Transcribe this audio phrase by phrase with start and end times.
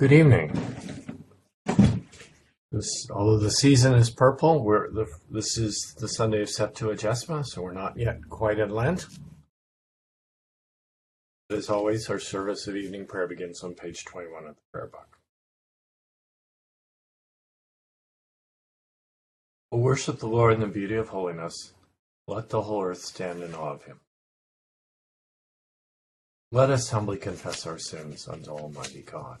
[0.00, 0.50] Good evening.
[2.72, 7.60] This, although the season is purple, we're the, this is the Sunday of Septuagesima, so
[7.60, 9.04] we're not yet quite at Lent.
[11.50, 15.18] As always, our service of evening prayer begins on page 21 of the prayer book.
[19.70, 21.74] O worship the Lord in the beauty of holiness.
[22.26, 24.00] Let the whole earth stand in awe of him.
[26.52, 29.40] Let us humbly confess our sins unto Almighty God.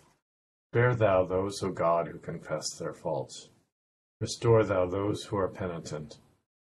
[0.71, 3.49] Spare thou those, O God, who confess their faults.
[4.21, 6.19] Restore thou those who are penitent,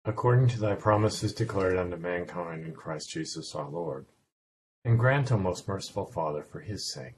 [0.06, 4.06] according to thy promises declared unto mankind in Christ Jesus our Lord.
[4.84, 7.16] And grant, O most merciful Father, for his sake,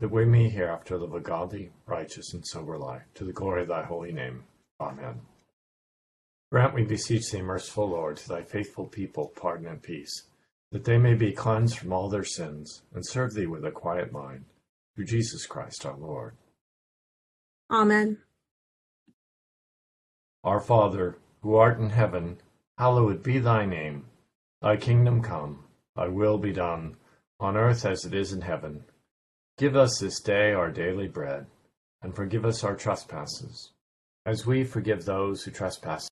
[0.00, 3.68] that we may hereafter live a godly, righteous, and sober life, to the glory of
[3.68, 4.44] thy holy name.
[4.78, 5.22] Amen.
[6.52, 10.24] Grant, we beseech thee, merciful Lord, to thy faithful people pardon and peace,
[10.72, 14.12] that they may be cleansed from all their sins, and serve thee with a quiet
[14.12, 14.44] mind
[14.98, 16.34] through Jesus Christ our Lord.
[17.70, 18.18] Amen.
[20.42, 22.38] Our Father, who art in heaven,
[22.78, 24.06] hallowed be thy name.
[24.60, 25.62] Thy kingdom come,
[25.94, 26.96] thy will be done,
[27.38, 28.82] on earth as it is in heaven.
[29.56, 31.46] Give us this day our daily bread,
[32.02, 33.70] and forgive us our trespasses,
[34.26, 36.08] as we forgive those who trespass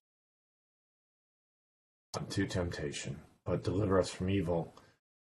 [2.17, 4.77] into temptation, but deliver us from evil.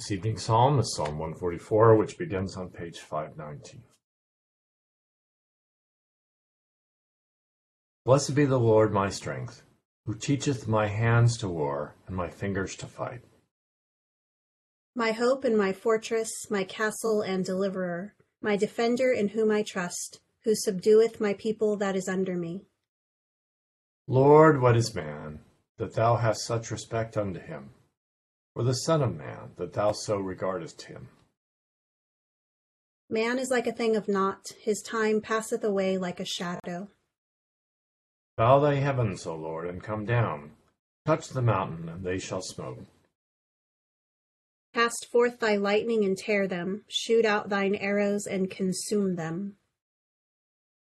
[0.00, 3.82] This evening's psalm is Psalm 144, which begins on page 519.
[8.06, 9.62] Blessed be the Lord my strength,
[10.06, 13.20] who teacheth my hands to war and my fingers to fight.
[14.94, 20.20] My hope and my fortress, my castle and deliverer, my defender in whom I trust,
[20.44, 22.62] who subdueth my people that is under me.
[24.06, 25.40] Lord, what is man,
[25.76, 27.74] that thou hast such respect unto him?
[28.54, 31.08] Or the Son of Man, that thou so regardest him?
[33.08, 36.88] Man is like a thing of naught, his time passeth away like a shadow.
[38.36, 40.52] Bow thy heavens, O Lord, and come down.
[41.06, 42.78] Touch the mountain, and they shall smoke.
[44.74, 49.56] Cast forth thy lightning and tear them, shoot out thine arrows and consume them.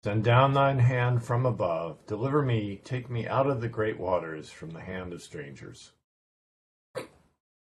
[0.03, 4.49] Send down thine hand from above, deliver me, take me out of the great waters,
[4.49, 5.93] from the hand of strangers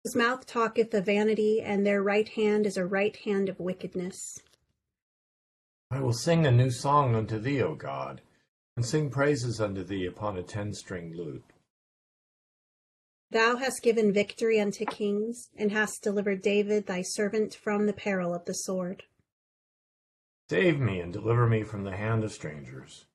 [0.05, 4.39] whose mouth talketh of vanity, and their right hand is a right hand of wickedness.
[5.89, 8.21] I will sing a new song unto thee, O God,
[8.77, 11.43] and sing praises unto thee upon a ten stringed lute.
[13.31, 18.31] Thou hast given victory unto kings, and hast delivered David thy servant from the peril
[18.35, 19.01] of the sword.
[20.51, 23.05] Save me and deliver me from the hand of strangers,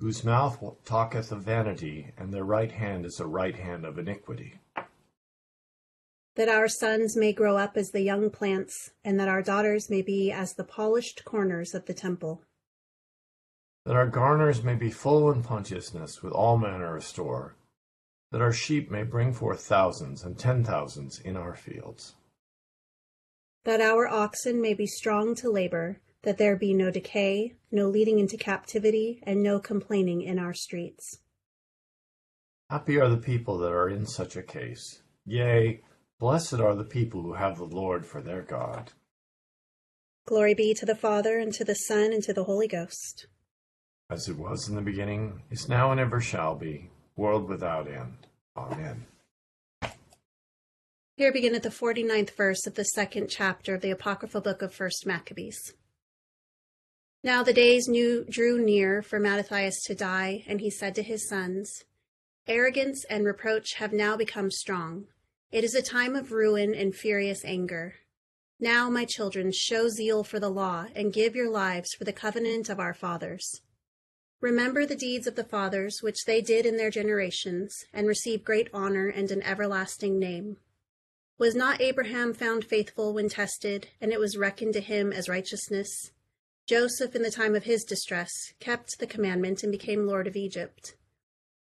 [0.00, 4.58] whose mouth talketh of vanity, and their right hand is a right hand of iniquity
[6.40, 10.00] that our sons may grow up as the young plants, and that our daughters may
[10.00, 12.40] be as the polished corners of the temple.
[13.84, 17.56] That our garners may be full in plenteousness with all manner of store,
[18.32, 22.14] that our sheep may bring forth thousands and ten thousands in our fields.
[23.66, 28.18] That our oxen may be strong to labor, that there be no decay, no leading
[28.18, 31.18] into captivity, and no complaining in our streets.
[32.70, 35.02] Happy are the people that are in such a case.
[35.26, 35.82] Yea,
[36.20, 38.92] Blessed are the people who have the Lord for their God.
[40.26, 43.26] Glory be to the Father, and to the Son, and to the Holy Ghost.
[44.10, 48.26] As it was in the beginning, is now, and ever shall be, world without end.
[48.54, 49.06] Amen.
[51.16, 54.74] Here begin at the 49th verse of the second chapter of the Apocryphal book of
[54.74, 55.72] First Maccabees.
[57.24, 61.26] Now the days new, drew near for Mattathias to die, and he said to his
[61.26, 61.84] sons,
[62.46, 65.06] Arrogance and reproach have now become strong.
[65.52, 67.96] It is a time of ruin and furious anger.
[68.60, 72.68] Now, my children, show zeal for the law and give your lives for the covenant
[72.68, 73.60] of our fathers.
[74.40, 78.68] Remember the deeds of the fathers which they did in their generations, and receive great
[78.72, 80.58] honor and an everlasting name.
[81.36, 86.12] Was not Abraham found faithful when tested, and it was reckoned to him as righteousness?
[86.68, 88.30] Joseph, in the time of his distress,
[88.60, 90.94] kept the commandment and became Lord of Egypt.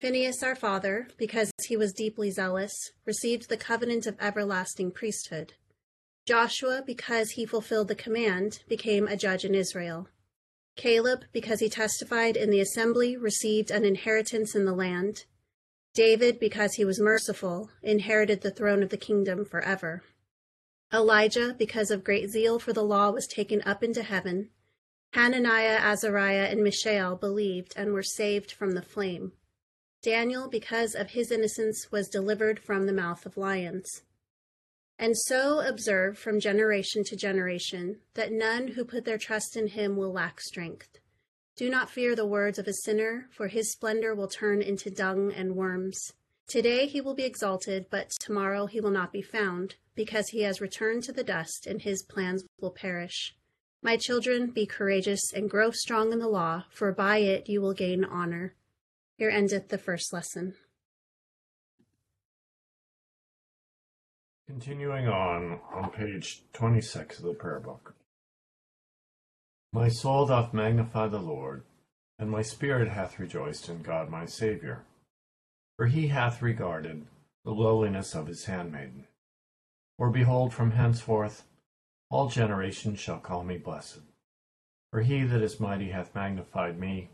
[0.01, 2.74] Phinehas, our father, because he was deeply zealous,
[3.06, 5.54] received the covenant of everlasting priesthood.
[6.25, 10.07] Joshua, because he fulfilled the command, became a judge in Israel.
[10.78, 15.25] Caleb, because he testified in the assembly, received an inheritance in the land.
[15.94, 20.04] David, because he was merciful, inherited the throne of the kingdom forever.
[20.94, 24.50] Elijah, because of great zeal for the law, was taken up into heaven.
[25.12, 29.34] Hananiah, Azariah, and Mishael believed and were saved from the flame.
[30.01, 34.04] Daniel, because of his innocence, was delivered from the mouth of lions.
[34.98, 39.96] And so observe from generation to generation that none who put their trust in him
[39.96, 41.00] will lack strength.
[41.56, 45.34] Do not fear the words of a sinner, for his splendor will turn into dung
[45.34, 46.13] and worms.
[46.48, 50.62] Today he will be exalted, but tomorrow he will not be found, because he has
[50.62, 53.36] returned to the dust, and his plans will perish.
[53.81, 57.74] My children, be courageous and grow strong in the law, for by it you will
[57.74, 58.56] gain honor.
[59.19, 60.54] Here endeth the first lesson.
[64.48, 67.95] Continuing on on page 26 of the prayer book.
[69.74, 71.63] My soul doth magnify the Lord,
[72.18, 74.86] and my spirit hath rejoiced in God my Saviour.
[75.75, 77.06] For he hath regarded
[77.44, 79.06] the lowliness of his handmaiden.
[79.98, 81.44] For behold, from henceforth
[82.10, 84.00] all generations shall call me blessed.
[84.92, 87.10] For he that is mighty hath magnified me,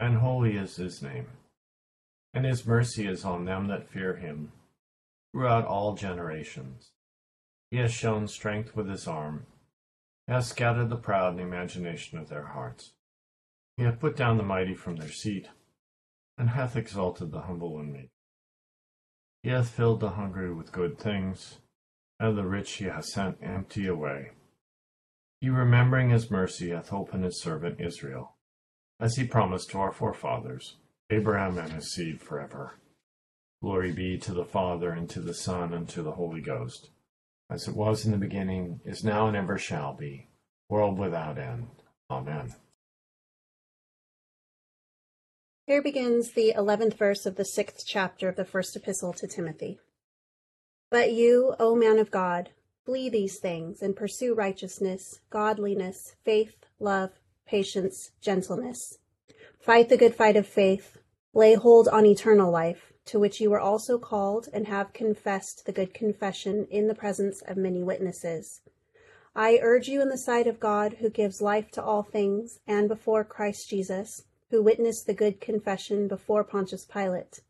[0.00, 1.28] and holy is his name.
[2.34, 4.52] And his mercy is on them that fear him
[5.32, 6.90] throughout all generations.
[7.70, 9.46] He has shown strength with his arm,
[10.30, 12.92] he has scattered the proud in the imagination of their hearts.
[13.76, 15.48] He hath put down the mighty from their seat,
[16.38, 18.10] and hath exalted the humble and meek.
[19.42, 21.58] He hath filled the hungry with good things,
[22.20, 24.30] and the rich he hath sent empty away.
[25.40, 28.36] He, remembering his mercy, hath opened his servant Israel,
[29.00, 30.76] as he promised to our forefathers,
[31.10, 32.74] Abraham and his seed forever.
[33.62, 36.90] Glory be to the Father, and to the Son, and to the Holy Ghost,
[37.50, 40.28] as it was in the beginning, is now, and ever shall be,
[40.68, 41.66] world without end.
[42.10, 42.54] Amen.
[45.66, 49.78] Here begins the eleventh verse of the sixth chapter of the first epistle to Timothy.
[50.90, 52.50] But you, O man of God,
[52.84, 57.10] flee these things and pursue righteousness, godliness, faith, love,
[57.50, 58.98] patience, gentleness.
[59.58, 60.98] Fight the good fight of faith.
[61.34, 65.72] Lay hold on eternal life, to which you were also called and have confessed the
[65.72, 68.60] good confession in the presence of many witnesses.
[69.34, 72.88] I urge you in the sight of God, who gives life to all things, and
[72.88, 77.40] before Christ Jesus, who witnessed the good confession before Pontius Pilate,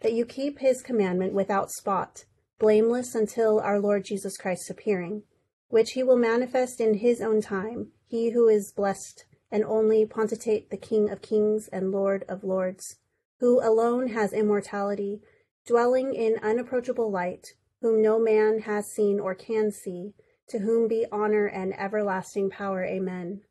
[0.00, 2.26] that you keep his commandment without spot
[2.58, 5.22] blameless until our Lord Jesus Christ's appearing,
[5.68, 10.70] which he will manifest in his own time, he who is blessed and only potentate
[10.70, 12.96] the King of kings and Lord of lords,
[13.40, 15.20] who alone has immortality,
[15.66, 20.14] dwelling in unapproachable light, whom no man has seen or can see,
[20.48, 22.84] to whom be honor and everlasting power.
[22.84, 23.42] Amen.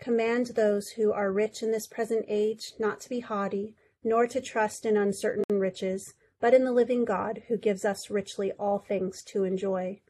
[0.00, 4.40] Command those who are rich in this present age not to be haughty, nor to
[4.40, 9.22] trust in uncertain riches, but in the living God, who gives us richly all things
[9.24, 10.00] to enjoy.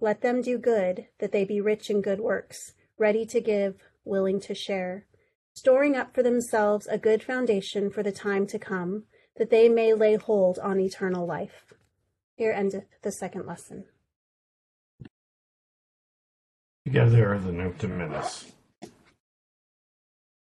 [0.00, 4.40] Let them do good, that they be rich in good works, ready to give, willing
[4.40, 5.06] to share,
[5.54, 9.04] storing up for themselves a good foundation for the time to come,
[9.36, 11.72] that they may lay hold on eternal life.
[12.36, 13.84] Here endeth the second lesson.
[16.84, 17.80] Together are the Nunc.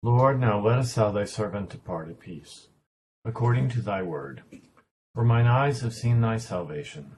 [0.04, 2.68] Lord, now lettest thou thy servant depart at peace,
[3.24, 4.44] according to thy word.
[5.16, 7.14] For mine eyes have seen thy salvation,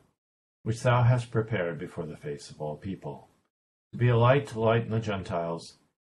[0.64, 3.28] which thou hast prepared before the face of all people,
[3.92, 5.77] to be a light to lighten the Gentiles,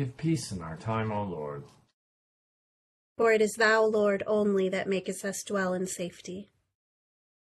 [0.00, 1.62] Give peace in our time, O Lord.
[3.18, 6.48] For it is thou, Lord, only that makest us dwell in safety.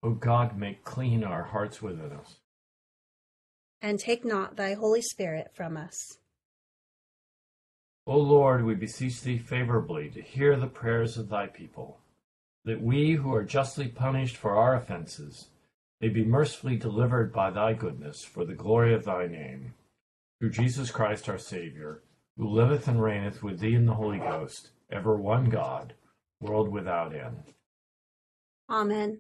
[0.04, 2.36] O God, make clean our hearts within us.
[3.82, 6.20] And take not thy Holy Spirit from us.
[8.06, 12.02] O Lord, we beseech thee favorably to hear the prayers of thy people,
[12.66, 15.48] that we who are justly punished for our offenses
[16.02, 19.74] may be mercifully delivered by thy goodness for the glory of thy name.
[20.40, 22.04] Through Jesus Christ our Saviour,
[22.38, 25.94] who liveth and reigneth with thee in the Holy Ghost, ever one God,
[26.40, 27.54] world without end.
[28.70, 29.20] Amen.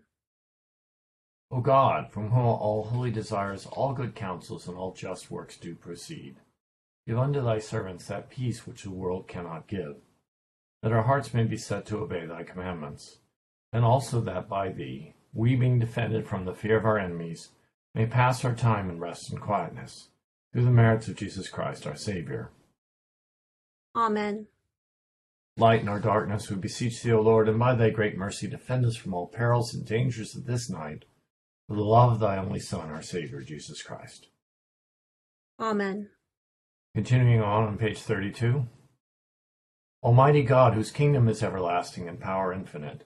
[1.51, 5.75] O God, from whom all holy desires, all good counsels, and all just works do
[5.75, 6.37] proceed,
[7.05, 9.97] give unto thy servants that peace which the world cannot give,
[10.81, 13.19] that our hearts may be set to obey thy commandments,
[13.71, 17.49] and also that by thee, we being defended from the fear of our enemies,
[17.93, 20.09] may pass our time in rest and quietness,
[20.51, 22.49] through the merits of Jesus Christ our Saviour.
[23.95, 24.47] Amen.
[25.57, 28.95] Lighten our darkness, we beseech thee, O Lord, and by thy great mercy defend us
[28.95, 31.05] from all perils and dangers of this night,
[31.67, 34.29] for the love of thy only Son, our Saviour, Jesus Christ.
[35.59, 36.09] Amen.
[36.95, 38.65] Continuing on on page 32.
[40.01, 43.03] Almighty God, whose kingdom is everlasting and power infinite,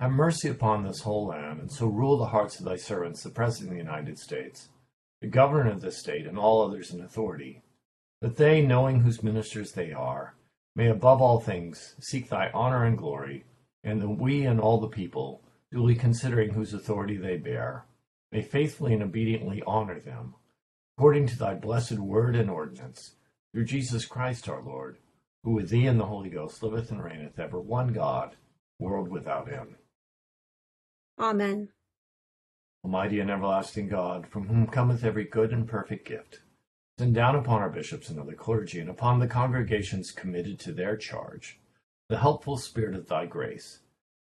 [0.00, 3.30] have mercy upon this whole land, and so rule the hearts of thy servants, the
[3.30, 4.70] President of the United States,
[5.20, 7.62] the Governor of this state, and all others in authority,
[8.20, 10.34] that they, knowing whose ministers they are,
[10.76, 13.44] may above all things seek thy honor and glory,
[13.82, 17.86] and that we and all the people, duly considering whose authority they bear,
[18.30, 20.34] may faithfully and obediently honor them,
[20.96, 23.14] according to thy blessed word and ordinance,
[23.52, 24.98] through Jesus Christ our Lord,
[25.42, 28.36] who with thee and the Holy Ghost liveth and reigneth ever one God,
[28.78, 29.76] world without end.
[31.18, 31.68] Amen.
[32.84, 36.40] Almighty and everlasting God, from whom cometh every good and perfect gift,
[37.00, 40.98] send down upon our bishops and other clergy, and upon the congregations committed to their
[40.98, 41.58] charge,
[42.10, 43.78] the helpful spirit of thy grace,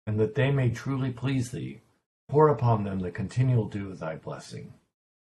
[0.06, 1.82] and that they may truly please thee,
[2.30, 4.76] pour upon them the continual dew of thy blessing.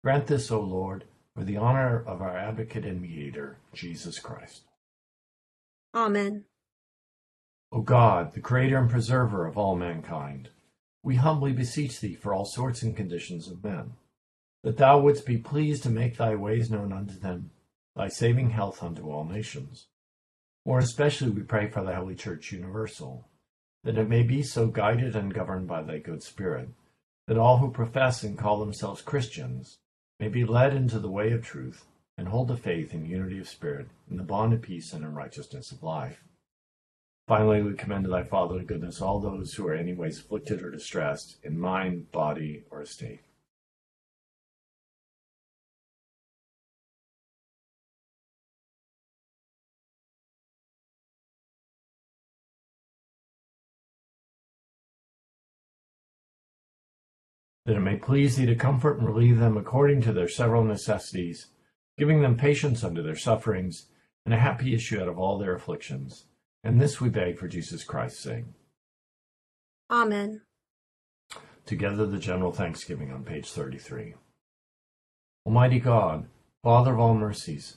[0.03, 1.05] Grant this, O Lord,
[1.37, 4.63] for the honor of our advocate and mediator, Jesus Christ.
[5.95, 6.43] Amen.
[7.71, 10.51] O God, the creator and preserver of all mankind,
[11.05, 13.93] we humbly beseech thee for all sorts and conditions of men,
[14.63, 17.51] that thou wouldst be pleased to make thy ways known unto them,
[17.95, 19.87] thy saving health unto all nations.
[20.67, 23.29] More especially we pray for the Holy Church universal,
[23.85, 26.69] that it may be so guided and governed by thy good Spirit,
[27.27, 29.79] that all who profess and call themselves Christians
[30.19, 31.85] may be led into the way of truth
[32.17, 35.15] and hold the faith in unity of spirit, in the bond of peace and in
[35.15, 36.25] righteousness of life.
[37.29, 41.37] Finally, we commend to thy fatherly goodness all those who are anyways afflicted or distressed
[41.45, 43.21] in mind, body, or estate.
[57.69, 61.49] That it may please thee to comfort and relieve them according to their several necessities,
[61.97, 63.87] giving them patience under their sufferings,
[64.25, 66.25] and a happy issue out of all their afflictions
[66.65, 68.45] and this we beg for Jesus Christ's sake.
[69.91, 70.43] Amen.
[71.65, 74.15] Together the general thanksgiving on page 33.
[75.47, 76.27] Almighty God,
[76.63, 77.77] Father of all mercies,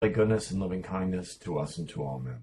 [0.00, 2.42] thy goodness and loving kindness to us and to all men.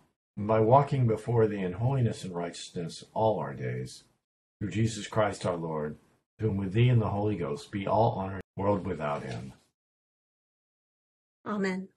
[0.47, 4.03] by walking before thee in holiness and righteousness all our days.
[4.59, 5.97] Through Jesus Christ our Lord,
[6.39, 9.53] to whom with thee and the Holy Ghost be all honor, world without end.
[11.45, 11.87] Amen.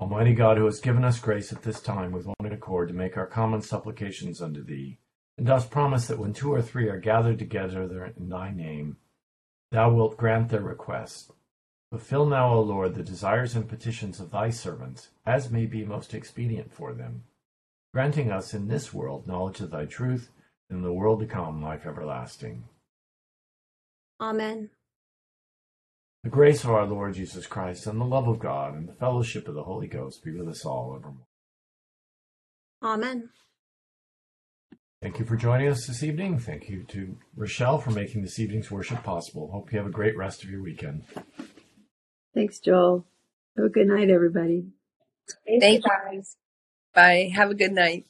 [0.00, 3.16] Almighty God, who has given us grace at this time with one accord to make
[3.16, 4.98] our common supplications unto thee,
[5.38, 8.98] and dost promise that when two or three are gathered together in thy name,
[9.70, 11.30] thou wilt grant their requests.
[11.90, 16.14] Fulfill now, O Lord, the desires and petitions of thy servants, as may be most
[16.14, 17.22] expedient for them,
[17.94, 20.30] granting us in this world knowledge of thy truth,
[20.68, 22.64] and in the world to come life everlasting.
[24.20, 24.70] Amen.
[26.24, 29.46] The grace of our Lord Jesus Christ, and the love of God, and the fellowship
[29.46, 31.26] of the Holy Ghost be with us all evermore.
[32.82, 33.28] Amen.
[35.00, 36.40] Thank you for joining us this evening.
[36.40, 39.50] Thank you to Rochelle for making this evening's worship possible.
[39.52, 41.04] Hope you have a great rest of your weekend.
[42.36, 43.06] Thanks, Joel.
[43.56, 44.66] Have a good night, everybody.
[45.48, 46.22] Thank you.
[46.94, 47.32] Bye.
[47.34, 48.06] Have a good night.